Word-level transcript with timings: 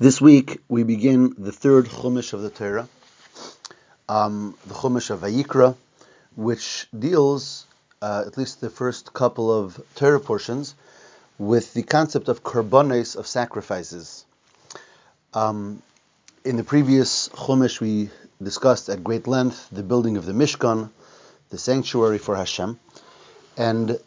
This 0.00 0.20
week 0.20 0.60
we 0.68 0.82
begin 0.84 1.34
the 1.36 1.52
third 1.52 1.86
Chumash 1.86 2.32
of 2.32 2.40
the 2.40 2.50
Torah, 2.50 2.88
um, 4.08 4.56
the 4.66 4.74
Chumash 4.74 5.10
of 5.10 5.20
Vayikra, 5.20 5.76
which 6.34 6.88
deals, 6.98 7.66
uh, 8.00 8.24
at 8.26 8.36
least 8.36 8.60
the 8.60 8.70
first 8.70 9.12
couple 9.12 9.52
of 9.52 9.80
Torah 9.94 10.18
portions, 10.18 10.74
with 11.38 11.74
the 11.74 11.82
concept 11.82 12.28
of 12.28 12.42
korbanos 12.42 13.16
of 13.16 13.26
sacrifices. 13.26 14.24
Um, 15.34 15.82
in 16.44 16.56
the 16.56 16.64
previous 16.64 17.28
Chumash 17.28 17.78
we 17.78 18.10
discussed 18.42 18.88
at 18.88 19.04
great 19.04 19.28
length 19.28 19.68
the 19.70 19.82
building 19.82 20.16
of 20.16 20.24
the 20.24 20.32
Mishkan, 20.32 20.90
the 21.50 21.58
sanctuary 21.58 22.18
for 22.18 22.34
Hashem, 22.34 22.80
and 23.56 24.00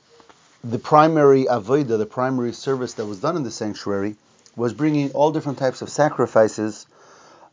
the 0.64 0.80
primary 0.80 1.46
avodah, 1.46 1.98
the 1.98 2.08
primary 2.08 2.54
service 2.54 2.96
that 2.96 3.06
was 3.06 3.22
done 3.22 3.38
in 3.38 3.44
the 3.44 3.52
sanctuary 3.52 4.18
was 4.56 4.74
bringing 4.74 5.12
all 5.12 5.32
different 5.32 5.58
types 5.58 5.82
of 5.82 5.90
sacrifices 5.90 6.86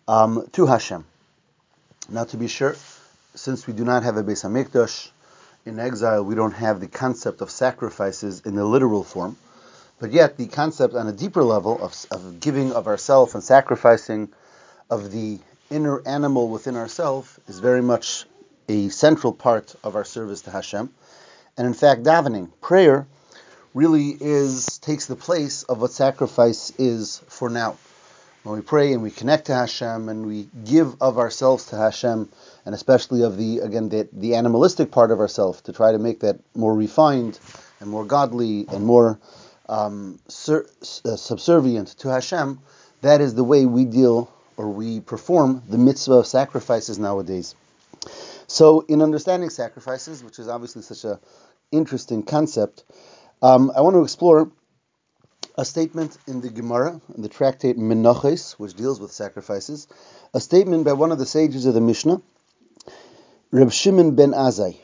um, 0.09 0.47
to 0.53 0.67
Hashem. 0.67 1.05
Now, 2.09 2.25
to 2.25 2.37
be 2.37 2.49
sure, 2.49 2.77
since 3.35 3.67
we 3.67 3.73
do 3.73 3.85
not 3.85 4.03
have 4.03 4.17
a 4.17 4.23
Beis 4.23 4.45
Hamikdash 4.45 5.11
in 5.65 5.79
exile, 5.79 6.25
we 6.25 6.35
don't 6.35 6.53
have 6.53 6.81
the 6.81 6.89
concept 6.89 7.41
of 7.41 7.51
sacrifices 7.51 8.41
in 8.45 8.55
the 8.55 8.65
literal 8.65 9.05
form, 9.05 9.37
but 9.99 10.13
yet 10.13 10.37
the 10.37 10.47
concept 10.47 10.95
on 10.95 11.07
a 11.07 11.13
deeper 11.13 11.45
level 11.45 11.83
of, 11.83 11.95
of 12.11 12.41
giving 12.41 12.73
of 12.73 12.87
ourselves 12.87 13.35
and 13.35 13.43
sacrificing 13.43 14.29
of 14.91 15.13
the 15.13 15.39
inner 15.71 16.07
animal 16.07 16.49
within 16.49 16.77
ourselves 16.77 17.39
is 17.49 17.59
very 17.61 17.83
much 17.83 18.27
a 18.69 18.89
central 18.89 19.33
part 19.33 19.75
of 19.83 19.97
our 19.97 20.05
service 20.05 20.43
to 20.43 20.51
Hashem. 20.51 20.91
And 21.57 21.67
in 21.67 21.75
fact, 21.75 22.03
davening, 22.03 22.51
prayer, 22.61 23.07
really 23.75 24.11
is 24.11 24.79
takes 24.79 25.07
the 25.07 25.17
place 25.17 25.63
of 25.65 25.81
what 25.81 25.93
sacrifice 25.93 26.73
is 26.79 27.23
for 27.29 27.49
now. 27.49 27.77
When 28.43 28.57
we 28.57 28.63
pray 28.63 28.93
and 28.93 29.03
we 29.03 29.11
connect 29.11 29.47
to 29.47 29.55
Hashem 29.55 30.09
and 30.09 30.27
we 30.27 30.49
give 30.65 31.01
of 31.01 31.19
ourselves 31.19 31.67
to 31.67 31.77
Hashem, 31.77 32.29
and 32.67 32.75
especially 32.75 33.23
of 33.23 33.37
the 33.37 33.61
again 33.61 33.89
the, 33.89 34.09
the 34.13 34.35
animalistic 34.35 34.91
part 34.91 35.11
of 35.11 35.21
ourselves 35.21 35.61
to 35.63 35.73
try 35.73 35.93
to 35.93 35.99
make 35.99 36.21
that 36.21 36.41
more 36.55 36.75
refined 36.75 37.39
and 37.81 37.89
more 37.89 38.05
godly 38.05 38.67
and 38.69 38.85
more 38.85 39.19
um, 39.69 40.19
sur- 40.29 40.67
uh, 41.05 41.17
subservient 41.17 41.89
to 41.99 42.09
Hashem, 42.09 42.59
that 43.01 43.21
is 43.21 43.35
the 43.35 43.45
way 43.45 43.65
we 43.65 43.85
deal 43.85 44.31
or 44.57 44.69
we 44.69 45.01
perform 45.01 45.63
the 45.69 45.79
mitzvah 45.79 46.15
of 46.15 46.27
sacrifices 46.27 46.99
nowadays. 46.99 47.55
So, 48.47 48.81
in 48.83 49.01
understanding 49.01 49.51
sacrifices, 49.51 50.23
which 50.23 50.39
is 50.39 50.49
obviously 50.49 50.83
such 50.83 51.05
a 51.05 51.19
interesting 51.71 52.23
concept, 52.23 52.85
um, 53.43 53.73
I 53.77 53.81
want 53.81 53.95
to 53.95 54.03
explore 54.03 54.51
a 55.59 55.65
statement 55.65 56.17
in 56.27 56.41
the 56.41 56.49
Gemara, 56.49 57.01
in 57.15 57.23
the 57.23 57.29
tractate 57.29 57.77
Menachos, 57.77 58.53
which 58.53 58.75
deals 58.75 59.01
with 59.01 59.13
sacrifices, 59.13 59.89
a 60.33 60.41
statement 60.41 60.85
by 60.85 60.93
one 60.93 61.13
of 61.13 61.19
the 61.19 61.27
sages 61.27 61.67
of 61.67 61.75
the 61.75 61.81
Mishnah, 61.81 62.23
Reb 63.51 63.71
Shimon 63.71 64.15
ben 64.15 64.33
Azai. 64.33 64.79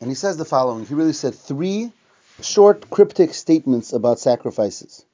And 0.00 0.08
he 0.08 0.14
says 0.14 0.36
the 0.36 0.44
following. 0.44 0.86
He 0.86 0.94
really 0.94 1.12
said 1.12 1.34
three 1.34 1.92
short, 2.40 2.88
cryptic 2.90 3.34
statements 3.34 3.92
about 3.92 4.18
sacrifices. 4.18 5.04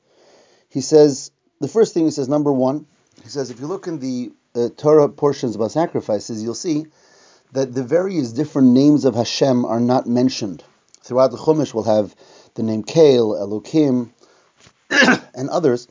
He 0.69 0.81
says, 0.81 1.31
the 1.61 1.69
first 1.69 1.95
thing 1.95 2.05
he 2.05 2.11
says, 2.11 2.29
number 2.29 2.53
one, 2.53 2.87
he 3.23 3.29
says, 3.29 3.51
if 3.51 3.61
you 3.61 3.67
look 3.67 3.87
in 3.87 3.99
the 3.99 4.33
uh, 4.55 4.69
Torah 4.77 5.09
portions 5.09 5.57
about 5.57 5.73
sacrifices, 5.73 6.43
you'll 6.43 6.55
see 6.55 6.87
that 7.53 7.75
the 7.75 7.85
various 7.85 8.33
different 8.33 8.69
names 8.69 9.05
of 9.05 9.15
Hashem 9.15 9.65
are 9.65 9.81
not 9.81 10.07
mentioned. 10.07 10.65
Throughout 11.03 11.33
the 11.33 11.37
Chumash, 11.37 11.75
we'll 11.75 11.85
have 11.85 12.15
the 12.55 12.63
name 12.63 12.85
Kael, 12.85 13.39
Elokim, 13.39 14.11
and 15.35 15.49
others. 15.49 15.89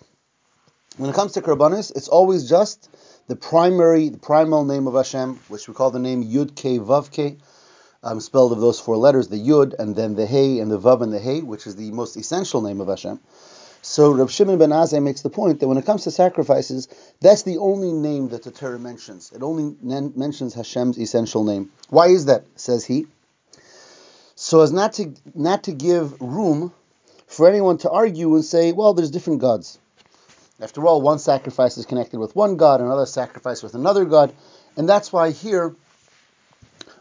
When 0.98 1.10
it 1.10 1.16
comes 1.16 1.34
to 1.34 1.42
Karbanis, 1.42 1.96
it's 1.96 2.08
always 2.08 2.50
just 2.50 2.90
the 3.28 3.36
primary, 3.36 4.10
the 4.10 4.18
primal 4.18 4.66
name 4.66 4.88
of 4.88 4.94
Hashem, 4.94 5.40
which 5.48 5.68
we 5.68 5.74
call 5.74 5.92
the 5.92 6.00
name 6.00 6.24
Yud 6.24 6.52
Ke 6.52 6.86
Vav 6.86 7.10
Ke, 7.10 7.42
um, 8.04 8.20
spelled 8.20 8.52
of 8.52 8.60
those 8.60 8.80
four 8.80 8.98
letters, 8.98 9.28
the 9.28 9.38
Yud, 9.38 9.74
and 9.80 9.96
then 9.96 10.16
the 10.16 10.26
Hey, 10.26 10.60
and 10.60 10.70
the 10.70 10.80
Vav, 10.80 11.02
and 11.02 11.14
the 11.14 11.20
Hey, 11.20 11.42
which 11.42 11.66
is 11.66 11.76
the 11.76 11.92
most 11.92 12.18
essential 12.18 12.62
name 12.62 12.82
of 12.82 12.88
Hashem. 12.88 13.20
So 13.84 14.12
Rab 14.12 14.30
Shimon 14.30 14.60
ben 14.60 14.70
Azai 14.70 15.02
makes 15.02 15.22
the 15.22 15.30
point 15.30 15.60
that 15.60 15.68
when 15.68 15.78
it 15.78 15.86
comes 15.86 16.04
to 16.04 16.12
sacrifices, 16.12 16.88
that's 17.20 17.42
the 17.44 17.58
only 17.58 17.92
name 17.92 18.30
that 18.30 18.44
the 18.44 18.52
Torah 18.52 18.78
mentions. 18.78 19.32
It 19.32 19.42
only 19.42 19.76
mentions 19.82 20.54
Hashem's 20.54 21.00
essential 21.00 21.44
name. 21.44 21.72
Why 21.90 22.08
is 22.08 22.26
that? 22.26 22.44
Says 22.58 22.86
he 22.86 23.08
so 24.52 24.60
as 24.60 24.74
not 24.74 24.92
to 24.92 25.14
not 25.34 25.64
to 25.64 25.72
give 25.72 26.20
room 26.20 26.74
for 27.26 27.48
anyone 27.48 27.78
to 27.78 27.90
argue 27.90 28.36
and 28.36 28.44
say, 28.44 28.74
well, 28.74 28.94
there's 28.94 29.10
different 29.10 29.40
gods. 29.40 29.80
After 30.60 30.86
all, 30.86 31.02
one 31.02 31.20
sacrifice 31.20 31.78
is 31.78 31.86
connected 31.86 32.20
with 32.20 32.36
one 32.36 32.58
god, 32.58 32.82
another 32.82 33.06
sacrifice 33.06 33.64
with 33.64 33.76
another 33.76 34.04
god, 34.04 34.34
and 34.76 34.90
that's 34.90 35.14
why 35.14 35.32
here 35.32 35.74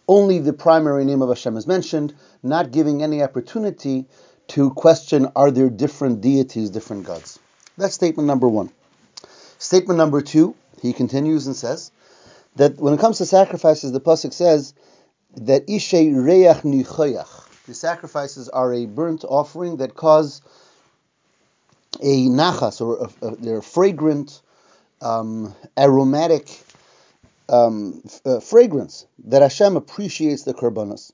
only 0.06 0.38
the 0.38 0.52
primary 0.52 1.04
name 1.04 1.22
of 1.22 1.28
Hashem 1.28 1.56
is 1.56 1.66
mentioned, 1.66 2.14
not 2.40 2.70
giving 2.70 3.02
any 3.02 3.20
opportunity 3.20 4.04
to 4.54 4.70
question 4.70 5.26
are 5.34 5.50
there 5.50 5.70
different 5.70 6.20
deities, 6.20 6.70
different 6.70 7.04
gods. 7.04 7.40
That's 7.76 7.94
statement 7.94 8.28
number 8.28 8.48
one. 8.48 8.70
Statement 9.58 9.98
number 9.98 10.20
two, 10.20 10.54
he 10.80 10.92
continues 10.92 11.48
and 11.48 11.56
says 11.56 11.90
that 12.54 12.76
when 12.76 12.94
it 12.94 13.00
comes 13.00 13.18
to 13.18 13.26
sacrifices, 13.26 13.90
the 13.90 14.00
pasuk 14.00 14.32
says 14.32 14.72
that 15.36 15.66
Ishay 15.66 16.12
Reiach 16.12 16.62
Nichoach. 16.62 17.66
The 17.66 17.74
sacrifices 17.74 18.48
are 18.48 18.72
a 18.72 18.86
burnt 18.86 19.24
offering 19.24 19.76
that 19.76 19.94
cause 19.94 20.42
a 22.00 22.26
nachas, 22.26 22.80
or 22.80 23.10
a, 23.22 23.26
a, 23.26 23.36
they're 23.36 23.62
fragrant, 23.62 24.40
um, 25.00 25.54
aromatic 25.78 26.48
um, 27.48 28.02
f- 28.04 28.20
uh, 28.24 28.40
fragrance 28.40 29.06
that 29.26 29.42
Hashem 29.42 29.76
appreciates 29.76 30.44
the 30.44 30.54
korbanos. 30.54 31.12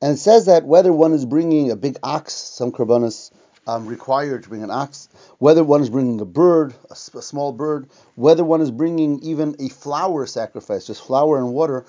And 0.00 0.18
says 0.18 0.46
that 0.46 0.64
whether 0.64 0.92
one 0.92 1.12
is 1.12 1.24
bringing 1.24 1.70
a 1.70 1.76
big 1.76 1.96
ox, 2.02 2.34
some 2.34 2.72
korbanos 2.72 3.30
um, 3.66 3.86
required 3.86 4.42
to 4.42 4.48
bring 4.48 4.64
an 4.64 4.70
ox, 4.70 5.08
whether 5.38 5.62
one 5.62 5.80
is 5.80 5.90
bringing 5.90 6.20
a 6.20 6.24
bird, 6.24 6.74
a, 6.90 6.94
a 6.94 7.22
small 7.22 7.52
bird, 7.52 7.88
whether 8.16 8.44
one 8.44 8.60
is 8.60 8.70
bringing 8.70 9.20
even 9.20 9.54
a 9.60 9.68
flour 9.68 10.26
sacrifice, 10.26 10.86
just 10.86 11.04
flour 11.04 11.38
and 11.38 11.52
water, 11.52 11.84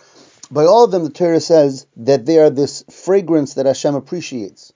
by 0.52 0.66
all 0.66 0.84
of 0.84 0.92
them, 0.92 1.04
the 1.04 1.10
Torah 1.10 1.40
says 1.40 1.88
that 1.98 2.26
they 2.26 2.38
are 2.40 2.50
this 2.50 2.84
fragrance 2.90 3.56
that 3.56 3.66
Hashem 3.66 3.96
appreciates. 3.96 4.74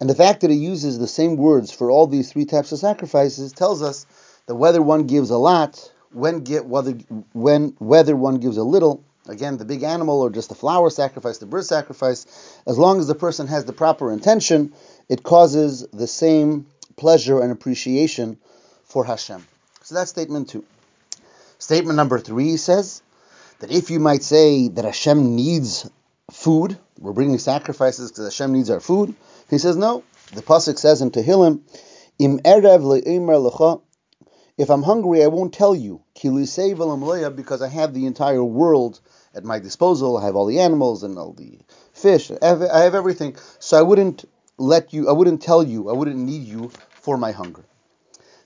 And 0.00 0.08
the 0.08 0.14
fact 0.14 0.40
that 0.40 0.50
He 0.50 0.56
uses 0.56 0.98
the 0.98 1.06
same 1.06 1.36
words 1.36 1.70
for 1.70 1.90
all 1.90 2.06
these 2.06 2.32
three 2.32 2.46
types 2.46 2.72
of 2.72 2.78
sacrifices 2.78 3.52
tells 3.52 3.82
us 3.82 4.06
that 4.46 4.54
whether 4.54 4.82
one 4.82 5.06
gives 5.06 5.30
a 5.30 5.36
lot, 5.36 5.92
when 6.12 6.42
get 6.42 6.66
whether 6.66 6.92
when 7.32 7.74
whether 7.78 8.16
one 8.16 8.36
gives 8.36 8.56
a 8.56 8.64
little, 8.64 9.04
again 9.28 9.58
the 9.58 9.64
big 9.64 9.82
animal 9.82 10.22
or 10.22 10.30
just 10.30 10.48
the 10.48 10.54
flour 10.54 10.90
sacrifice, 10.90 11.38
the 11.38 11.46
bird 11.46 11.64
sacrifice, 11.64 12.26
as 12.66 12.78
long 12.78 12.98
as 12.98 13.06
the 13.06 13.14
person 13.14 13.46
has 13.46 13.64
the 13.66 13.72
proper 13.72 14.10
intention, 14.10 14.72
it 15.08 15.22
causes 15.22 15.86
the 15.92 16.06
same 16.06 16.66
pleasure 16.96 17.40
and 17.40 17.52
appreciation 17.52 18.38
for 18.84 19.04
Hashem. 19.04 19.46
So 19.82 19.94
that's 19.94 20.10
statement 20.10 20.48
two. 20.48 20.64
Statement 21.58 21.96
number 21.96 22.18
three 22.18 22.56
says 22.56 23.02
that 23.60 23.70
if 23.70 23.90
you 23.90 24.00
might 24.00 24.22
say 24.22 24.68
that 24.68 24.84
Hashem 24.84 25.36
needs 25.36 25.88
food, 26.30 26.78
we're 26.98 27.12
bringing 27.12 27.38
sacrifices 27.38 28.10
because 28.10 28.24
Hashem 28.24 28.52
needs 28.52 28.70
our 28.70 28.80
food. 28.80 29.14
He 29.48 29.58
says 29.58 29.76
no. 29.76 30.02
The 30.34 30.42
pasuk 30.42 30.78
says 30.78 31.02
in 31.02 31.10
Tehillim, 31.10 31.60
"Im 32.18 32.40
erev 32.40 32.82
lecha." 32.82 33.80
If 34.56 34.70
I'm 34.70 34.82
hungry, 34.82 35.24
I 35.24 35.28
won't 35.28 35.54
tell 35.54 35.74
you. 35.74 36.02
Because 36.22 37.62
I 37.62 37.68
have 37.68 37.94
the 37.94 38.04
entire 38.04 38.44
world 38.44 39.00
at 39.34 39.42
my 39.42 39.58
disposal. 39.58 40.18
I 40.18 40.24
have 40.26 40.36
all 40.36 40.44
the 40.44 40.60
animals 40.60 41.02
and 41.02 41.18
all 41.18 41.32
the 41.32 41.60
fish. 41.94 42.30
I 42.42 42.46
have 42.46 42.94
everything. 42.94 43.36
So 43.58 43.78
I 43.78 43.82
wouldn't 43.82 44.26
let 44.58 44.92
you. 44.92 45.08
I 45.08 45.12
wouldn't 45.12 45.40
tell 45.40 45.62
you. 45.62 45.88
I 45.88 45.94
wouldn't 45.94 46.18
need 46.18 46.42
you 46.42 46.70
for 46.90 47.16
my 47.16 47.32
hunger. 47.32 47.64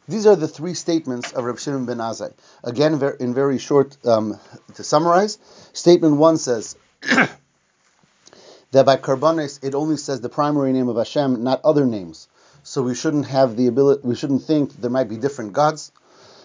These 0.07 0.27
are 0.27 0.37
the 0.37 0.49
three 0.49 0.75
statements 0.75 1.33
of 1.33 1.45
Reb 1.45 1.59
Shimon 1.59 1.87
ben 1.87 1.97
Azai. 1.97 2.35
Again, 2.63 3.01
in 3.21 3.33
very 3.33 3.59
short, 3.59 3.97
um, 4.07 4.39
to 4.75 4.85
summarize, 4.85 5.39
statement 5.73 6.17
one 6.17 6.37
says 6.37 6.77
that 7.03 8.85
by 8.85 8.97
karbanis 8.97 9.65
it 9.65 9.75
only 9.75 9.97
says 9.97 10.21
the 10.21 10.29
primary 10.29 10.75
name 10.75 10.89
of 10.89 10.97
Hashem, 10.97 11.43
not 11.43 11.63
other 11.65 11.87
names. 11.87 12.29
So 12.65 12.83
we 12.83 12.95
shouldn't 12.95 13.27
have 13.27 13.57
the 13.57 13.67
ability. 13.67 14.03
We 14.05 14.15
shouldn't 14.15 14.43
think 14.43 14.79
there 14.79 14.91
might 14.91 15.09
be 15.09 15.17
different 15.17 15.55
gods. 15.55 15.91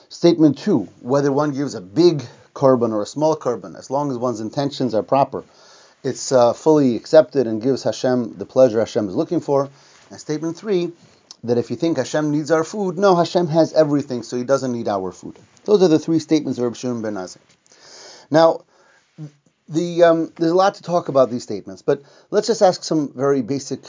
Statement 0.08 0.58
two: 0.58 0.88
whether 1.02 1.32
one 1.32 1.52
gives 1.52 1.76
a 1.76 1.82
big 1.82 2.24
korban 2.54 2.94
or 2.94 3.02
a 3.02 3.06
small 3.06 3.36
korban, 3.36 3.78
as 3.78 3.90
long 3.90 4.10
as 4.10 4.18
one's 4.18 4.40
intentions 4.40 4.94
are 4.94 5.04
proper, 5.04 5.44
it's 6.04 6.32
uh, 6.32 6.54
fully 6.54 6.96
accepted 6.96 7.46
and 7.46 7.62
gives 7.62 7.84
Hashem 7.84 8.38
the 8.38 8.46
pleasure 8.46 8.80
Hashem 8.80 9.10
is 9.10 9.16
looking 9.16 9.42
for. 9.42 9.70
And 10.10 10.20
statement 10.20 10.58
three: 10.58 10.94
that 11.44 11.58
if 11.58 11.70
you 11.70 11.76
think 11.76 11.98
Hashem 11.98 12.32
needs 12.32 12.52
our 12.52 12.64
food, 12.64 12.98
no, 12.98 13.16
Hashem 13.16 13.48
has 13.48 13.74
everything, 13.74 14.24
so 14.24 14.38
He 14.38 14.44
doesn't 14.44 14.72
need 14.72 14.88
our 14.88 15.12
food. 15.12 15.38
Those 15.66 15.82
are 15.84 15.88
the 15.88 16.00
three 16.00 16.20
statements 16.20 16.60
of 16.60 16.64
Rabbi 16.66 16.76
Shimon 16.76 17.02
ben 17.02 17.14
Azai. 17.14 17.38
Now, 18.30 18.62
the, 19.68 20.04
um, 20.04 20.34
there's 20.38 20.52
a 20.52 20.56
lot 20.56 20.76
to 20.76 20.84
talk 20.84 21.10
about 21.10 21.30
these 21.30 21.44
statements, 21.44 21.82
but 21.82 22.02
let's 22.32 22.48
just 22.48 22.62
ask 22.62 22.84
some 22.84 23.14
very 23.14 23.42
basic, 23.42 23.80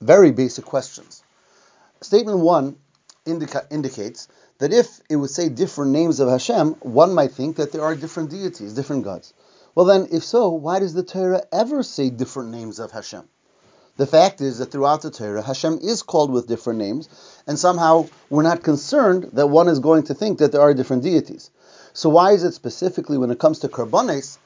very 0.00 0.32
basic 0.32 0.64
questions. 0.64 1.22
Statement 2.00 2.40
one 2.40 2.76
indica- 3.24 3.66
indicates 3.70 4.28
that 4.58 4.72
if 4.72 5.00
it 5.08 5.16
would 5.16 5.30
say 5.30 5.48
different 5.48 5.92
names 5.92 6.20
of 6.20 6.28
Hashem, 6.28 6.74
one 6.80 7.14
might 7.14 7.32
think 7.32 7.56
that 7.56 7.72
there 7.72 7.82
are 7.82 7.94
different 7.94 8.30
deities, 8.30 8.72
different 8.72 9.04
gods. 9.04 9.32
Well, 9.74 9.86
then, 9.86 10.08
if 10.10 10.24
so, 10.24 10.48
why 10.48 10.78
does 10.78 10.94
the 10.94 11.02
Torah 11.02 11.42
ever 11.52 11.82
say 11.82 12.08
different 12.10 12.50
names 12.50 12.78
of 12.78 12.90
Hashem? 12.92 13.28
The 13.96 14.06
fact 14.06 14.40
is 14.40 14.58
that 14.58 14.70
throughout 14.70 15.02
the 15.02 15.10
Torah, 15.10 15.42
Hashem 15.42 15.78
is 15.82 16.02
called 16.02 16.30
with 16.30 16.46
different 16.46 16.78
names, 16.78 17.08
and 17.46 17.58
somehow 17.58 18.06
we're 18.28 18.42
not 18.42 18.62
concerned 18.62 19.30
that 19.32 19.46
one 19.48 19.68
is 19.68 19.78
going 19.78 20.04
to 20.04 20.14
think 20.14 20.38
that 20.38 20.52
there 20.52 20.60
are 20.60 20.74
different 20.74 21.02
deities. 21.02 21.50
So 21.94 22.10
why 22.10 22.32
is 22.32 22.44
it 22.44 22.52
specifically 22.52 23.16
when 23.16 23.30
it 23.30 23.38
comes 23.38 23.60
to 23.60 23.68
karbones 23.68 24.36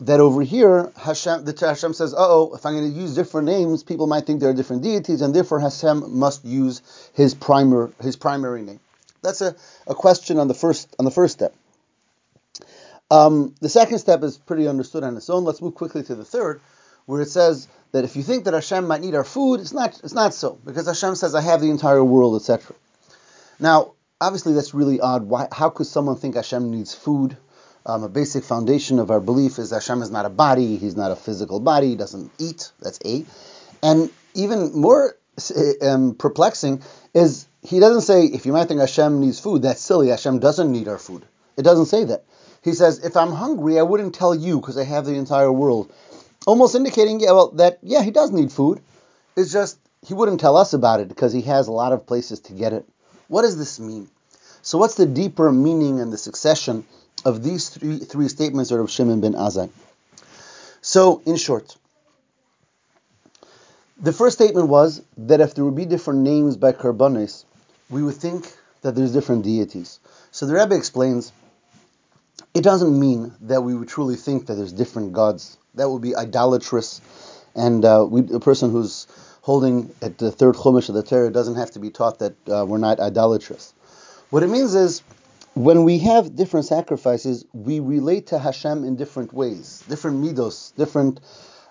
that 0.00 0.20
over 0.20 0.42
here 0.42 0.92
Hashem, 0.96 1.44
the 1.44 1.54
Hashem 1.58 1.92
says, 1.92 2.14
"Oh, 2.16 2.54
if 2.54 2.64
I'm 2.64 2.74
going 2.74 2.90
to 2.90 2.98
use 2.98 3.14
different 3.14 3.46
names, 3.46 3.82
people 3.82 4.06
might 4.06 4.26
think 4.26 4.40
there 4.40 4.50
are 4.50 4.54
different 4.54 4.82
deities, 4.82 5.20
and 5.20 5.34
therefore 5.34 5.60
Hashem 5.60 6.18
must 6.18 6.44
use 6.44 6.82
his 7.12 7.34
primer, 7.34 7.90
his 8.00 8.16
primary 8.16 8.62
name." 8.62 8.80
That's 9.22 9.40
a, 9.40 9.54
a 9.86 9.94
question 9.94 10.38
on 10.38 10.48
the 10.48 10.54
first 10.54 10.94
on 10.98 11.04
the 11.04 11.10
first 11.10 11.34
step. 11.34 11.54
Um, 13.10 13.54
the 13.60 13.68
second 13.68 13.98
step 13.98 14.22
is 14.22 14.36
pretty 14.36 14.66
understood 14.66 15.04
on 15.04 15.16
its 15.16 15.30
own. 15.30 15.44
Let's 15.44 15.62
move 15.62 15.74
quickly 15.74 16.02
to 16.04 16.14
the 16.14 16.24
third, 16.24 16.60
where 17.06 17.20
it 17.22 17.30
says 17.30 17.68
that 17.92 18.04
if 18.04 18.16
you 18.16 18.22
think 18.22 18.44
that 18.44 18.54
Hashem 18.54 18.86
might 18.86 19.00
need 19.00 19.14
our 19.14 19.24
food, 19.24 19.60
it's 19.60 19.72
not 19.72 19.98
it's 20.04 20.14
not 20.14 20.34
so 20.34 20.58
because 20.64 20.86
Hashem 20.86 21.14
says, 21.14 21.34
"I 21.34 21.40
have 21.40 21.60
the 21.60 21.70
entire 21.70 22.04
world," 22.04 22.40
etc. 22.40 22.76
Now, 23.58 23.92
obviously, 24.20 24.52
that's 24.52 24.74
really 24.74 25.00
odd. 25.00 25.24
Why, 25.24 25.48
how 25.50 25.70
could 25.70 25.86
someone 25.86 26.16
think 26.16 26.34
Hashem 26.34 26.70
needs 26.70 26.94
food? 26.94 27.36
Um, 27.86 28.02
a 28.02 28.08
basic 28.08 28.42
foundation 28.42 28.98
of 28.98 29.12
our 29.12 29.20
belief 29.20 29.60
is 29.60 29.70
Hashem 29.70 30.02
is 30.02 30.10
not 30.10 30.26
a 30.26 30.28
body, 30.28 30.76
He's 30.76 30.96
not 30.96 31.12
a 31.12 31.16
physical 31.16 31.60
body, 31.60 31.90
He 31.90 31.96
doesn't 31.96 32.32
eat. 32.38 32.72
That's 32.80 32.98
A. 33.04 33.24
And 33.80 34.10
even 34.34 34.72
more 34.74 35.16
um, 35.82 36.16
perplexing 36.16 36.82
is 37.14 37.46
He 37.62 37.78
doesn't 37.78 38.02
say, 38.02 38.24
if 38.24 38.44
you 38.44 38.52
might 38.52 38.66
think 38.66 38.80
Hashem 38.80 39.20
needs 39.20 39.38
food, 39.38 39.62
that's 39.62 39.80
silly. 39.80 40.08
Hashem 40.08 40.40
doesn't 40.40 40.70
need 40.70 40.88
our 40.88 40.98
food. 40.98 41.24
It 41.56 41.62
doesn't 41.62 41.86
say 41.86 42.04
that. 42.04 42.24
He 42.62 42.72
says, 42.72 43.04
if 43.04 43.16
I'm 43.16 43.30
hungry, 43.30 43.78
I 43.78 43.82
wouldn't 43.82 44.16
tell 44.16 44.34
you 44.34 44.60
because 44.60 44.76
I 44.76 44.82
have 44.82 45.06
the 45.06 45.14
entire 45.14 45.52
world. 45.52 45.92
Almost 46.46 46.74
indicating, 46.74 47.20
yeah, 47.20 47.32
well, 47.32 47.50
that, 47.50 47.78
yeah, 47.82 48.02
He 48.02 48.10
does 48.10 48.30
need 48.30 48.50
food. 48.50 48.80
It's 49.36 49.52
just, 49.52 49.78
He 50.06 50.14
wouldn't 50.14 50.40
tell 50.40 50.56
us 50.56 50.72
about 50.72 51.00
it 51.00 51.08
because 51.08 51.32
He 51.32 51.42
has 51.42 51.68
a 51.68 51.72
lot 51.72 51.92
of 51.92 52.06
places 52.06 52.40
to 52.40 52.52
get 52.54 52.72
it. 52.72 52.88
What 53.28 53.42
does 53.42 53.58
this 53.58 53.78
mean? 53.78 54.08
So, 54.62 54.78
what's 54.78 54.94
the 54.94 55.06
deeper 55.06 55.52
meaning 55.52 56.00
and 56.00 56.12
the 56.12 56.18
succession 56.18 56.84
of 57.26 57.42
these 57.42 57.68
three, 57.70 57.98
three 57.98 58.28
statements 58.28 58.70
of 58.70 58.90
Shimon 58.90 59.20
ben 59.20 59.32
Azai. 59.34 59.68
So, 60.80 61.22
in 61.26 61.36
short, 61.36 61.76
the 64.00 64.12
first 64.12 64.36
statement 64.36 64.68
was 64.68 65.02
that 65.16 65.40
if 65.40 65.54
there 65.54 65.64
would 65.64 65.74
be 65.74 65.86
different 65.86 66.20
names 66.20 66.56
by 66.56 66.72
Karbanis, 66.72 67.44
we 67.90 68.02
would 68.02 68.14
think 68.14 68.52
that 68.82 68.94
there's 68.94 69.12
different 69.12 69.42
deities. 69.42 69.98
So 70.30 70.46
the 70.46 70.54
Rebbe 70.54 70.76
explains 70.76 71.32
it 72.56 72.64
doesn't 72.64 72.98
mean 72.98 73.34
that 73.42 73.62
we 73.62 73.74
would 73.74 73.88
truly 73.88 74.16
think 74.16 74.46
that 74.46 74.54
there's 74.54 74.72
different 74.72 75.12
gods. 75.12 75.58
That 75.74 75.90
would 75.90 76.02
be 76.02 76.16
idolatrous, 76.16 77.00
and 77.54 77.84
uh, 77.84 78.06
we, 78.08 78.20
a 78.34 78.40
person 78.40 78.70
who's 78.70 79.06
holding 79.42 79.94
at 80.02 80.18
the 80.18 80.32
third 80.32 80.54
chumash 80.54 80.88
of 80.88 80.94
the 80.94 81.02
Torah 81.02 81.30
doesn't 81.30 81.56
have 81.56 81.70
to 81.72 81.78
be 81.78 81.90
taught 81.90 82.18
that 82.18 82.34
uh, 82.48 82.64
we're 82.66 82.78
not 82.78 82.98
idolatrous. 82.98 83.74
What 84.30 84.42
it 84.42 84.48
means 84.48 84.74
is 84.74 85.02
when 85.54 85.84
we 85.84 85.98
have 86.00 86.34
different 86.34 86.66
sacrifices, 86.66 87.44
we 87.52 87.78
relate 87.80 88.26
to 88.28 88.38
Hashem 88.38 88.84
in 88.84 88.96
different 88.96 89.32
ways, 89.32 89.84
different 89.88 90.22
midos, 90.22 90.74
different 90.76 91.20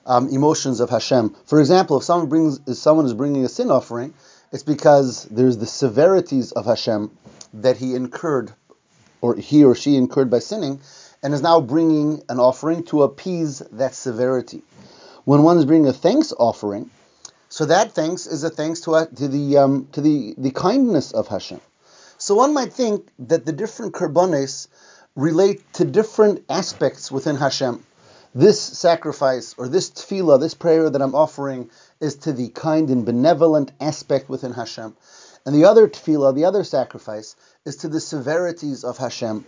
um, 0.06 0.30
emotions 0.30 0.80
of 0.80 0.90
Hashem. 0.90 1.36
For 1.46 1.60
example, 1.60 1.98
if 1.98 2.04
someone 2.04 2.30
brings, 2.30 2.60
if 2.68 2.78
someone 2.78 3.06
is 3.06 3.14
bringing 3.14 3.44
a 3.44 3.50
sin 3.50 3.72
offering, 3.72 4.14
it's 4.52 4.64
because 4.64 5.26
there's 5.26 5.58
the 5.58 5.66
severities 5.66 6.52
of 6.52 6.66
Hashem 6.66 7.12
that 7.56 7.78
he 7.78 7.96
incurred, 7.96 8.54
or 9.25 9.36
he 9.36 9.63
or 9.63 9.74
she 9.74 9.95
incurred 9.95 10.30
by 10.30 10.39
sinning, 10.39 10.80
and 11.24 11.33
is 11.33 11.42
now 11.42 11.60
bringing 11.60 12.22
an 12.30 12.39
offering 12.39 12.83
to 12.83 13.01
appease 13.01 13.60
that 13.72 13.95
severity. 13.95 14.62
When 15.24 15.42
one 15.42 15.57
is 15.57 15.66
bringing 15.66 15.88
a 15.88 15.94
thanks 15.94 16.31
offering, 16.38 16.92
so 17.50 17.66
that 17.66 17.94
thanks 17.94 18.27
is 18.27 18.44
a 18.44 18.51
thanks 18.51 18.81
to, 18.81 19.07
to 19.16 19.27
the 19.27 19.57
um, 19.57 19.88
to 19.94 20.01
the, 20.01 20.36
the 20.38 20.51
kindness 20.51 21.12
of 21.12 21.27
Hashem. 21.27 21.62
So 22.18 22.36
one 22.36 22.54
might 22.54 22.74
think 22.74 23.07
that 23.19 23.45
the 23.45 23.51
different 23.51 23.94
karbones 23.94 24.68
relate 25.16 25.62
to 25.74 25.86
different 25.86 26.44
aspects 26.50 27.12
within 27.12 27.38
Hashem. 27.38 27.83
This 28.36 28.60
sacrifice 28.60 29.56
or 29.57 29.68
this 29.68 29.89
tefillah, 29.89 30.39
this 30.39 30.54
prayer 30.54 30.89
that 30.89 31.01
I'm 31.01 31.16
offering, 31.16 31.69
is 32.00 32.16
to 32.25 32.33
the 32.33 32.50
kind 32.50 32.89
and 32.89 33.06
benevolent 33.06 33.72
aspect 33.80 34.30
within 34.30 34.54
Hashem. 34.54 34.95
And 35.45 35.53
the 35.53 35.65
other 35.65 35.88
tefillah, 35.88 36.33
the 36.33 36.45
other 36.45 36.63
sacrifice, 36.63 37.36
is 37.65 37.77
to 37.77 37.88
the 37.88 38.00
severities 38.00 38.83
of 38.83 38.97
Hashem. 38.97 39.45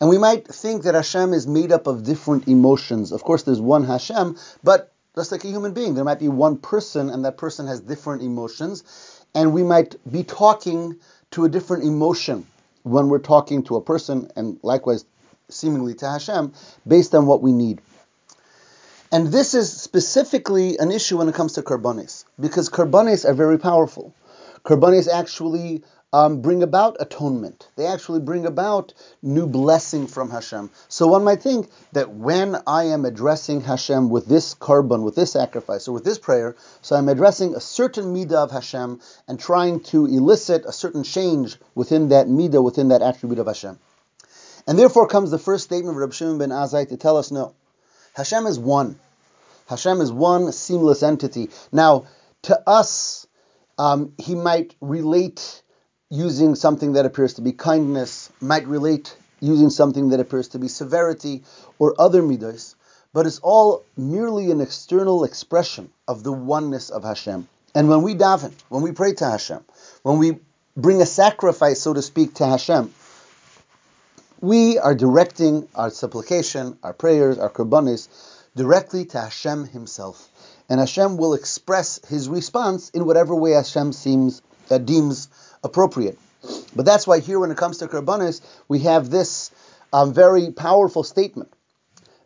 And 0.00 0.08
we 0.10 0.18
might 0.18 0.46
think 0.46 0.82
that 0.84 0.94
Hashem 0.94 1.32
is 1.32 1.46
made 1.46 1.72
up 1.72 1.86
of 1.86 2.04
different 2.04 2.48
emotions. 2.48 3.12
Of 3.12 3.22
course, 3.22 3.42
there's 3.42 3.60
one 3.60 3.84
Hashem, 3.84 4.36
but 4.62 4.92
just 5.14 5.32
like 5.32 5.44
a 5.44 5.48
human 5.48 5.72
being, 5.72 5.94
there 5.94 6.04
might 6.04 6.20
be 6.20 6.28
one 6.28 6.56
person, 6.56 7.10
and 7.10 7.24
that 7.24 7.36
person 7.36 7.66
has 7.66 7.80
different 7.80 8.22
emotions. 8.22 8.84
And 9.34 9.52
we 9.52 9.62
might 9.62 9.96
be 10.10 10.24
talking 10.24 10.96
to 11.32 11.44
a 11.44 11.48
different 11.48 11.84
emotion 11.84 12.46
when 12.82 13.08
we're 13.08 13.18
talking 13.18 13.62
to 13.64 13.76
a 13.76 13.80
person, 13.80 14.30
and 14.36 14.58
likewise, 14.62 15.04
seemingly 15.48 15.94
to 15.94 16.08
Hashem, 16.08 16.52
based 16.86 17.14
on 17.14 17.26
what 17.26 17.42
we 17.42 17.52
need. 17.52 17.80
And 19.12 19.28
this 19.28 19.54
is 19.54 19.72
specifically 19.72 20.78
an 20.78 20.90
issue 20.90 21.18
when 21.18 21.28
it 21.28 21.34
comes 21.34 21.54
to 21.54 21.62
karbanis, 21.62 22.24
because 22.38 22.68
karbanis 22.68 23.28
are 23.28 23.34
very 23.34 23.58
powerful. 23.58 24.14
Karbanis 24.64 25.08
actually 25.08 25.82
um, 26.12 26.40
bring 26.42 26.62
about 26.62 26.96
atonement. 26.98 27.68
They 27.76 27.86
actually 27.86 28.20
bring 28.20 28.44
about 28.44 28.92
new 29.22 29.46
blessing 29.46 30.06
from 30.06 30.30
Hashem. 30.30 30.70
So 30.88 31.06
one 31.06 31.24
might 31.24 31.42
think 31.42 31.70
that 31.92 32.10
when 32.10 32.56
I 32.66 32.84
am 32.84 33.04
addressing 33.04 33.60
Hashem 33.60 34.10
with 34.10 34.26
this 34.26 34.54
korban, 34.54 35.02
with 35.02 35.14
this 35.14 35.32
sacrifice, 35.32 35.86
or 35.86 35.92
with 35.92 36.04
this 36.04 36.18
prayer, 36.18 36.56
so 36.82 36.96
I'm 36.96 37.08
addressing 37.08 37.54
a 37.54 37.60
certain 37.60 38.12
midah 38.14 38.44
of 38.44 38.50
Hashem 38.50 39.00
and 39.28 39.38
trying 39.38 39.80
to 39.84 40.06
elicit 40.06 40.64
a 40.66 40.72
certain 40.72 41.04
change 41.04 41.56
within 41.74 42.08
that 42.08 42.26
midah, 42.26 42.62
within 42.62 42.88
that 42.88 43.02
attribute 43.02 43.38
of 43.38 43.46
Hashem. 43.46 43.78
And 44.66 44.78
therefore 44.78 45.06
comes 45.06 45.30
the 45.30 45.38
first 45.38 45.64
statement 45.64 45.96
of 45.96 46.00
Rabbi 46.00 46.12
Shimon 46.12 46.38
ben 46.38 46.50
Azai 46.50 46.88
to 46.88 46.96
tell 46.96 47.16
us 47.16 47.30
no. 47.30 47.54
Hashem 48.14 48.46
is 48.46 48.58
one. 48.58 48.98
Hashem 49.68 50.00
is 50.00 50.10
one 50.10 50.50
seamless 50.50 51.04
entity. 51.04 51.50
Now, 51.70 52.06
to 52.42 52.60
us, 52.68 53.26
um, 53.80 54.12
he 54.18 54.34
might 54.34 54.74
relate 54.82 55.62
using 56.10 56.54
something 56.54 56.92
that 56.92 57.06
appears 57.06 57.34
to 57.34 57.40
be 57.40 57.52
kindness, 57.52 58.30
might 58.38 58.66
relate 58.66 59.16
using 59.40 59.70
something 59.70 60.10
that 60.10 60.20
appears 60.20 60.48
to 60.48 60.58
be 60.58 60.68
severity 60.68 61.42
or 61.78 61.94
other 61.98 62.22
midas, 62.22 62.76
but 63.14 63.26
it's 63.26 63.38
all 63.38 63.82
merely 63.96 64.50
an 64.50 64.60
external 64.60 65.24
expression 65.24 65.90
of 66.06 66.22
the 66.22 66.32
oneness 66.32 66.90
of 66.90 67.04
Hashem. 67.04 67.48
And 67.74 67.88
when 67.88 68.02
we 68.02 68.14
daven, 68.14 68.52
when 68.68 68.82
we 68.82 68.92
pray 68.92 69.14
to 69.14 69.24
Hashem, 69.24 69.64
when 70.02 70.18
we 70.18 70.38
bring 70.76 71.00
a 71.00 71.06
sacrifice, 71.06 71.80
so 71.80 71.94
to 71.94 72.02
speak, 72.02 72.34
to 72.34 72.46
Hashem, 72.46 72.92
we 74.42 74.78
are 74.78 74.94
directing 74.94 75.68
our 75.74 75.88
supplication, 75.88 76.76
our 76.82 76.92
prayers, 76.92 77.38
our 77.38 77.48
korbanis 77.48 78.08
directly 78.54 79.06
to 79.06 79.20
Hashem 79.22 79.68
Himself. 79.68 80.29
And 80.70 80.80
Hashem 80.80 81.18
will 81.18 81.34
express 81.34 82.00
His 82.08 82.28
response 82.28 82.90
in 82.90 83.04
whatever 83.04 83.34
way 83.34 83.50
Hashem 83.50 83.92
seems 83.92 84.40
uh, 84.70 84.78
deems 84.78 85.28
appropriate. 85.62 86.18
But 86.74 86.86
that's 86.86 87.06
why 87.06 87.18
here, 87.20 87.38
when 87.38 87.50
it 87.50 87.56
comes 87.58 87.78
to 87.78 87.88
karbanis, 87.88 88.40
we 88.68 88.78
have 88.80 89.10
this 89.10 89.50
um, 89.92 90.14
very 90.14 90.52
powerful 90.52 91.02
statement 91.02 91.52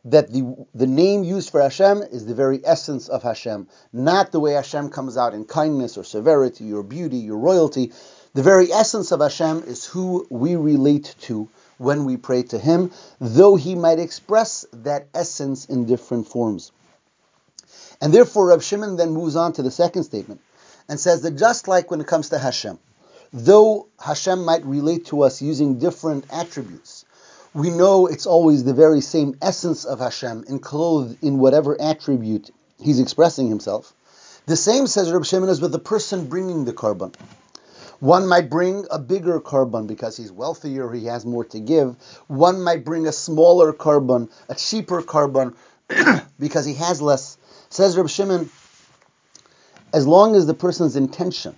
that 0.04 0.30
the 0.30 0.66
the 0.74 0.86
name 0.86 1.24
used 1.24 1.50
for 1.50 1.62
Hashem 1.62 2.02
is 2.02 2.26
the 2.26 2.34
very 2.34 2.60
essence 2.64 3.08
of 3.08 3.22
Hashem, 3.22 3.66
not 3.92 4.30
the 4.30 4.40
way 4.40 4.52
Hashem 4.52 4.90
comes 4.90 5.16
out 5.16 5.32
in 5.32 5.46
kindness 5.46 5.96
or 5.96 6.04
severity 6.04 6.72
or 6.72 6.82
beauty 6.82 7.30
or 7.30 7.38
royalty. 7.38 7.92
The 8.34 8.42
very 8.42 8.70
essence 8.70 9.12
of 9.12 9.20
Hashem 9.20 9.62
is 9.66 9.86
who 9.86 10.26
we 10.28 10.56
relate 10.56 11.14
to 11.22 11.48
when 11.78 12.04
we 12.04 12.18
pray 12.18 12.42
to 12.42 12.58
Him, 12.58 12.90
though 13.20 13.56
He 13.56 13.74
might 13.74 13.98
express 13.98 14.66
that 14.72 15.06
essence 15.14 15.64
in 15.64 15.86
different 15.86 16.28
forms. 16.28 16.72
And 18.00 18.12
therefore, 18.12 18.48
Rab 18.48 18.62
Shimon 18.62 18.96
then 18.96 19.10
moves 19.12 19.36
on 19.36 19.52
to 19.54 19.62
the 19.62 19.70
second 19.70 20.04
statement 20.04 20.40
and 20.88 20.98
says 21.00 21.22
that 21.22 21.36
just 21.36 21.68
like 21.68 21.90
when 21.90 22.00
it 22.00 22.06
comes 22.06 22.30
to 22.30 22.38
Hashem, 22.38 22.78
though 23.32 23.86
Hashem 23.98 24.44
might 24.44 24.64
relate 24.64 25.06
to 25.06 25.22
us 25.22 25.40
using 25.42 25.78
different 25.78 26.24
attributes, 26.30 27.04
we 27.54 27.70
know 27.70 28.06
it's 28.06 28.26
always 28.26 28.64
the 28.64 28.74
very 28.74 29.00
same 29.00 29.36
essence 29.40 29.84
of 29.84 30.00
Hashem 30.00 30.44
enclosed 30.48 31.22
in 31.22 31.38
whatever 31.38 31.80
attribute 31.80 32.50
He's 32.80 32.98
expressing 33.00 33.48
Himself. 33.48 33.94
The 34.46 34.56
same, 34.56 34.86
says 34.86 35.10
Reb 35.10 35.24
Shimon, 35.24 35.48
is 35.48 35.60
with 35.60 35.72
the 35.72 35.78
person 35.78 36.26
bringing 36.26 36.64
the 36.64 36.72
korban. 36.72 37.14
One 38.00 38.26
might 38.26 38.50
bring 38.50 38.84
a 38.90 38.98
bigger 38.98 39.40
korban 39.40 39.86
because 39.86 40.16
he's 40.16 40.30
wealthier, 40.30 40.92
he 40.92 41.06
has 41.06 41.24
more 41.24 41.44
to 41.46 41.60
give. 41.60 41.96
One 42.26 42.60
might 42.62 42.84
bring 42.84 43.06
a 43.06 43.12
smaller 43.12 43.72
korban, 43.72 44.28
a 44.48 44.54
cheaper 44.54 45.00
korban, 45.00 45.54
because 46.38 46.66
he 46.66 46.74
has 46.74 47.00
less. 47.00 47.38
Says 47.74 47.96
Reb 47.96 48.08
Shimon, 48.08 48.50
as 49.92 50.06
long 50.06 50.36
as 50.36 50.46
the 50.46 50.54
person's 50.54 50.94
intention 50.94 51.56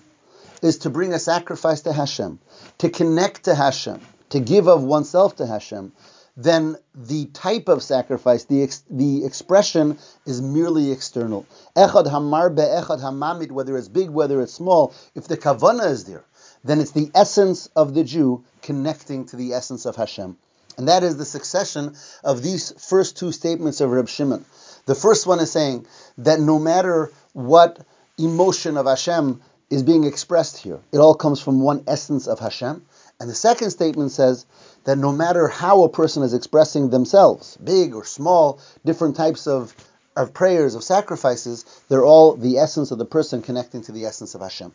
is 0.63 0.79
to 0.79 0.89
bring 0.89 1.13
a 1.13 1.19
sacrifice 1.19 1.83
to 1.83 1.93
Hashem, 1.93 2.39
to 2.79 2.89
connect 2.89 3.45
to 3.45 3.55
Hashem, 3.55 4.01
to 4.31 4.41
give 4.41 4.67
of 4.67 4.83
oneself 4.83 5.37
to 5.37 5.47
Hashem, 5.47 5.93
then 6.35 6.79
the 6.95 7.27
type 7.27 7.69
of 7.69 7.83
sacrifice, 7.83 8.45
the 8.45 8.63
ex- 8.63 8.83
the 8.89 9.27
expression 9.27 9.99
is 10.25 10.41
merely 10.41 10.91
external. 10.91 11.45
Echad 11.77 12.09
hamar 12.11 12.49
echad 12.49 13.01
hamamit, 13.03 13.51
whether 13.51 13.77
it's 13.77 13.89
big, 13.89 14.09
whether 14.09 14.41
it's 14.41 14.55
small, 14.55 14.95
if 15.15 15.29
the 15.29 15.37
kavana 15.37 15.91
is 15.91 16.05
there, 16.05 16.25
then 16.65 16.81
it's 16.81 16.93
the 16.93 17.11
essence 17.15 17.69
of 17.77 17.93
the 17.93 18.05
Jew 18.05 18.43
connecting 18.63 19.27
to 19.27 19.37
the 19.37 19.53
essence 19.53 19.85
of 19.85 19.97
Hashem. 19.97 20.39
And 20.79 20.89
that 20.89 21.03
is 21.03 21.19
the 21.19 21.27
succession 21.27 21.95
of 22.25 22.43
these 22.43 22.73
first 22.79 23.19
two 23.19 23.33
statements 23.33 23.83
of 23.83 23.91
Reb 23.91 24.09
Shimon. 24.09 24.47
The 24.87 24.95
first 24.95 25.27
one 25.27 25.41
is 25.41 25.51
saying 25.51 25.87
that 26.19 26.41
no 26.41 26.59
matter 26.59 27.13
what 27.33 27.85
emotion 28.19 28.77
of 28.77 28.87
Hashem 28.87 29.43
is 29.69 29.83
being 29.83 30.05
expressed 30.05 30.59
here, 30.59 30.79
it 30.93 30.99
all 30.99 31.15
comes 31.15 31.41
from 31.41 31.61
one 31.61 31.83
essence 31.89 32.29
of 32.29 32.39
Hashem. 32.39 32.85
And 33.19 33.29
the 33.29 33.35
second 33.35 33.71
statement 33.71 34.13
says 34.13 34.47
that 34.85 34.97
no 34.97 35.11
matter 35.11 35.49
how 35.49 35.83
a 35.83 35.89
person 35.89 36.23
is 36.23 36.35
expressing 36.35 36.91
themselves, 36.91 37.57
big 37.57 37.95
or 37.95 38.05
small, 38.05 38.61
different 38.85 39.17
types 39.17 39.49
of, 39.49 39.75
of 40.15 40.33
prayers, 40.33 40.77
of 40.77 40.85
sacrifices, 40.85 41.65
they're 41.89 42.05
all 42.05 42.37
the 42.37 42.59
essence 42.59 42.93
of 42.93 42.99
the 42.99 43.05
person 43.05 43.43
connecting 43.43 43.83
to 43.83 43.93
the 43.93 44.05
essence 44.05 44.37
of 44.37 44.41
Hashem. 44.41 44.73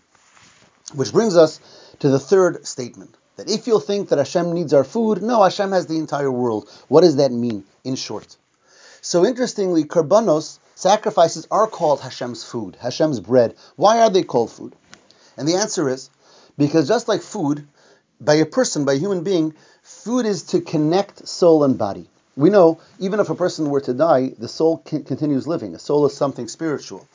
Which 0.94 1.14
brings 1.14 1.38
us 1.38 1.62
to 2.00 2.10
the 2.10 2.20
third 2.20 2.68
statement. 2.68 3.16
That 3.38 3.50
if 3.50 3.66
you'll 3.66 3.80
think 3.80 4.10
that 4.10 4.18
Hashem 4.18 4.52
needs 4.52 4.74
our 4.74 4.84
food, 4.84 5.22
no, 5.22 5.42
Hashem 5.42 5.72
has 5.72 5.88
the 5.88 5.98
entire 5.98 6.32
world. 6.32 6.70
What 6.90 7.02
does 7.02 7.16
that 7.16 7.32
mean 7.32 7.64
in 7.86 7.96
short? 7.96 8.36
So 9.04 9.26
interestingly, 9.26 9.84
karbanos, 9.84 10.60
sacrifices 10.76 11.48
are 11.50 11.66
called 11.66 12.02
Hashem's 12.02 12.44
food, 12.44 12.78
Hashem's 12.80 13.20
bread. 13.20 13.56
Why 13.76 14.00
are 14.02 14.12
they 14.12 14.22
called 14.22 14.52
food? 14.52 14.76
And 15.38 15.48
the 15.48 15.56
answer 15.56 15.90
is 15.90 16.12
because 16.56 16.88
just 16.88 17.08
like 17.08 17.24
food, 17.24 17.68
by 18.20 18.36
a 18.36 18.46
person, 18.46 18.86
by 18.86 18.94
a 18.94 19.00
human 19.00 19.24
being, 19.24 19.56
food 19.82 20.28
is 20.28 20.44
to 20.44 20.62
connect 20.62 21.28
soul 21.28 21.64
and 21.64 21.80
body. 21.80 22.08
We 22.38 22.52
know 22.52 22.80
even 23.00 23.20
if 23.20 23.32
a 23.32 23.36
person 23.36 23.72
were 23.72 23.82
to 23.82 23.94
die, 23.96 24.34
the 24.38 24.48
soul 24.48 24.78
continues 24.78 25.48
living. 25.48 25.72
The 25.72 25.80
soul 25.80 26.06
is 26.06 26.16
something 26.16 26.48
spiritual. 26.48 27.08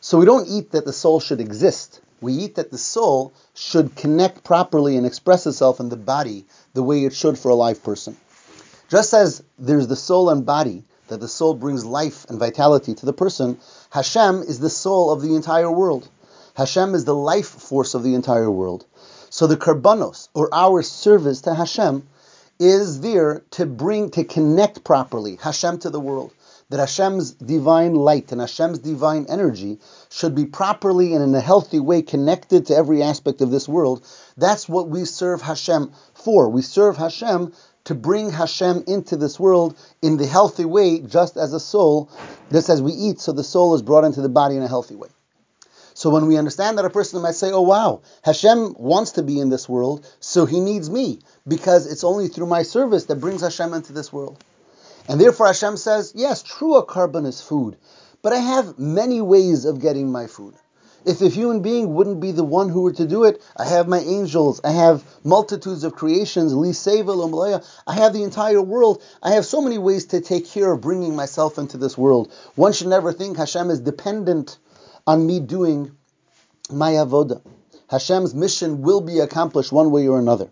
So 0.00 0.18
we 0.18 0.26
don't 0.26 0.48
eat 0.48 0.70
that 0.70 0.84
the 0.84 0.92
soul 0.92 1.18
should 1.18 1.40
exist. 1.40 2.00
We 2.20 2.34
eat 2.34 2.54
that 2.54 2.70
the 2.70 2.78
soul 2.78 3.32
should 3.54 3.96
connect 3.96 4.44
properly 4.44 4.96
and 4.96 5.04
express 5.04 5.44
itself 5.48 5.80
in 5.80 5.88
the 5.88 5.96
body 5.96 6.46
the 6.74 6.84
way 6.84 7.04
it 7.04 7.14
should 7.14 7.36
for 7.36 7.50
a 7.50 7.56
live 7.56 7.82
person. 7.82 8.16
Just 8.88 9.12
as 9.12 9.42
there's 9.58 9.88
the 9.88 9.96
soul 9.96 10.30
and 10.30 10.46
body, 10.46 10.84
that 11.12 11.20
the 11.20 11.28
soul 11.28 11.52
brings 11.52 11.84
life 11.84 12.24
and 12.30 12.38
vitality 12.38 12.94
to 12.94 13.04
the 13.04 13.12
person, 13.12 13.58
Hashem 13.90 14.42
is 14.42 14.60
the 14.60 14.70
soul 14.70 15.10
of 15.10 15.20
the 15.20 15.34
entire 15.36 15.70
world. 15.70 16.08
Hashem 16.54 16.94
is 16.94 17.04
the 17.04 17.14
life 17.14 17.48
force 17.48 17.92
of 17.92 18.02
the 18.02 18.14
entire 18.14 18.50
world. 18.50 18.86
So 19.28 19.46
the 19.46 19.58
karbanos, 19.58 20.28
or 20.32 20.48
our 20.52 20.80
service 20.80 21.42
to 21.42 21.54
Hashem, 21.54 22.08
is 22.58 23.02
there 23.02 23.42
to 23.50 23.66
bring, 23.66 24.10
to 24.12 24.24
connect 24.24 24.84
properly 24.84 25.36
Hashem 25.36 25.80
to 25.80 25.90
the 25.90 26.00
world. 26.00 26.32
That 26.70 26.80
Hashem's 26.80 27.32
divine 27.32 27.94
light 27.94 28.32
and 28.32 28.40
Hashem's 28.40 28.78
divine 28.78 29.26
energy 29.28 29.80
should 30.08 30.34
be 30.34 30.46
properly 30.46 31.12
and 31.12 31.22
in 31.22 31.34
a 31.34 31.40
healthy 31.40 31.78
way 31.78 32.00
connected 32.00 32.66
to 32.66 32.74
every 32.74 33.02
aspect 33.02 33.42
of 33.42 33.50
this 33.50 33.68
world. 33.68 34.02
That's 34.38 34.66
what 34.66 34.88
we 34.88 35.04
serve 35.04 35.42
Hashem 35.42 35.92
for. 36.14 36.48
We 36.48 36.62
serve 36.62 36.96
Hashem 36.96 37.52
to 37.92 37.98
bring 37.98 38.30
Hashem 38.30 38.84
into 38.86 39.18
this 39.18 39.38
world 39.38 39.76
in 40.00 40.16
the 40.16 40.26
healthy 40.26 40.64
way, 40.64 41.00
just 41.00 41.36
as 41.36 41.52
a 41.52 41.60
soul, 41.60 42.10
just 42.50 42.70
as 42.70 42.80
we 42.80 42.92
eat, 42.92 43.20
so 43.20 43.32
the 43.32 43.44
soul 43.44 43.74
is 43.74 43.82
brought 43.82 44.04
into 44.04 44.22
the 44.22 44.30
body 44.30 44.56
in 44.56 44.62
a 44.62 44.68
healthy 44.68 44.94
way. 44.94 45.08
So 45.92 46.08
when 46.08 46.26
we 46.26 46.38
understand 46.38 46.78
that 46.78 46.86
a 46.86 46.90
person 46.90 47.20
might 47.20 47.34
say, 47.34 47.52
oh 47.52 47.60
wow, 47.60 48.00
Hashem 48.24 48.76
wants 48.78 49.12
to 49.12 49.22
be 49.22 49.38
in 49.38 49.50
this 49.50 49.68
world, 49.68 50.10
so 50.20 50.46
he 50.46 50.58
needs 50.58 50.88
me, 50.88 51.18
because 51.46 51.86
it's 51.86 52.02
only 52.02 52.28
through 52.28 52.46
my 52.46 52.62
service 52.62 53.04
that 53.06 53.20
brings 53.20 53.42
Hashem 53.42 53.74
into 53.74 53.92
this 53.92 54.10
world. 54.10 54.42
And 55.06 55.20
therefore 55.20 55.48
Hashem 55.48 55.76
says, 55.76 56.14
yes, 56.16 56.42
true 56.42 56.76
a 56.76 56.86
korban 56.86 57.26
is 57.26 57.42
food, 57.42 57.76
but 58.22 58.32
I 58.32 58.38
have 58.38 58.78
many 58.78 59.20
ways 59.20 59.66
of 59.66 59.82
getting 59.82 60.10
my 60.10 60.28
food. 60.28 60.54
If 61.04 61.20
a 61.20 61.28
human 61.28 61.62
being 61.62 61.94
wouldn't 61.94 62.20
be 62.20 62.30
the 62.30 62.44
one 62.44 62.68
who 62.68 62.82
were 62.82 62.92
to 62.92 63.06
do 63.06 63.24
it, 63.24 63.42
I 63.56 63.64
have 63.64 63.88
my 63.88 63.98
angels, 63.98 64.60
I 64.62 64.70
have 64.70 65.02
multitudes 65.24 65.82
of 65.82 65.96
creations, 65.96 66.52
I 66.52 67.94
have 67.94 68.12
the 68.12 68.22
entire 68.22 68.62
world. 68.62 69.02
I 69.20 69.32
have 69.32 69.44
so 69.44 69.60
many 69.60 69.78
ways 69.78 70.06
to 70.06 70.20
take 70.20 70.48
care 70.48 70.72
of 70.72 70.80
bringing 70.80 71.16
myself 71.16 71.58
into 71.58 71.76
this 71.76 71.98
world. 71.98 72.32
One 72.54 72.72
should 72.72 72.86
never 72.86 73.12
think 73.12 73.36
Hashem 73.36 73.70
is 73.70 73.80
dependent 73.80 74.58
on 75.04 75.26
me 75.26 75.40
doing 75.40 75.90
my 76.70 76.92
avoda. 76.92 77.42
Hashem's 77.88 78.34
mission 78.34 78.82
will 78.82 79.00
be 79.00 79.18
accomplished 79.18 79.72
one 79.72 79.90
way 79.90 80.06
or 80.06 80.20
another. 80.20 80.50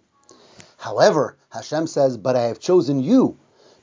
However, 0.76 1.36
Hashem 1.50 1.86
says, 1.86 2.16
but 2.16 2.34
I 2.34 2.42
have 2.42 2.58
chosen 2.58 3.00
you 3.00 3.38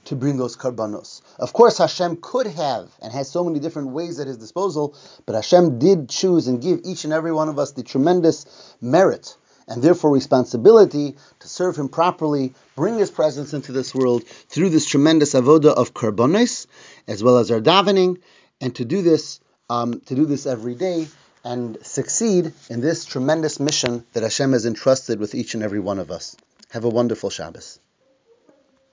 to 0.08 0.16
bring 0.16 0.38
those 0.38 0.56
karbanos. 0.56 1.22
Of 1.38 1.54
course, 1.54 1.78
Hashem 1.78 2.20
could 2.22 2.48
have 2.48 2.90
and 3.02 3.12
has 3.14 3.30
so 3.30 3.44
many 3.44 3.60
different 3.60 3.90
ways 3.90 4.20
at 4.20 4.28
his 4.28 4.38
disposal, 4.38 4.96
but 5.26 5.36
Hashem 5.36 5.80
did 5.80 6.10
choose 6.10 6.48
and 6.48 6.62
give 6.62 6.82
each 6.84 7.04
and 7.04 7.14
every 7.14 7.32
one 7.32 7.50
of 7.50 7.60
us 7.60 7.72
the 7.72 7.84
tremendous 7.84 8.46
merit 8.82 9.36
and 9.68 9.84
therefore 9.84 10.12
responsibility 10.12 11.18
to 11.40 11.48
serve 11.48 11.76
him 11.76 11.90
properly, 11.90 12.54
bring 12.76 12.98
his 12.98 13.12
presence 13.12 13.54
into 13.54 13.74
this 13.74 13.94
world 13.94 14.26
through 14.26 14.70
this 14.70 14.86
tremendous 14.86 15.34
avoda 15.34 15.74
of 15.74 15.94
karbanos, 15.94 16.68
as 17.08 17.22
well 17.22 17.38
as 17.38 17.52
our 17.52 17.60
davening, 17.60 18.22
and 18.62 18.74
to 18.76 18.86
do 18.86 19.02
this 19.02 19.42
um, 19.70 20.00
to 20.06 20.16
do 20.16 20.26
this 20.26 20.46
every 20.46 20.76
day 20.76 21.08
and 21.44 21.78
succeed 21.86 22.54
in 22.70 22.80
this 22.80 23.04
tremendous 23.04 23.60
mission 23.60 24.06
that 24.14 24.24
Hashem 24.24 24.54
has 24.54 24.66
entrusted 24.66 25.20
with 25.20 25.36
each 25.36 25.54
and 25.54 25.64
every 25.64 25.82
one 25.82 26.00
of 26.00 26.12
us. 26.12 26.38
Have 26.72 26.86
a 26.86 26.90
wonderful 26.90 27.30
Shabbos. 27.30 27.80